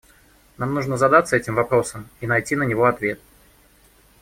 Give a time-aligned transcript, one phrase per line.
[0.57, 3.19] Нам нужно задаться этим вопросом и найти на него ответ.